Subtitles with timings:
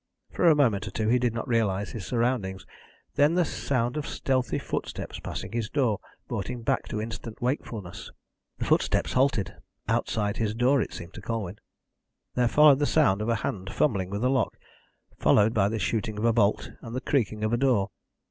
[0.31, 2.65] For a moment or two he did not realise his surroundings,
[3.17, 8.09] then the sound of stealthy footsteps passing his door brought him back to instant wakefulness.
[8.57, 9.53] The footsteps halted
[9.87, 11.59] outside his door, it seemed to Colwyn.
[12.33, 14.57] There followed the sound of a hand fumbling with a lock,
[15.19, 17.91] followed by the shooting of a bolt and the creaking of a door.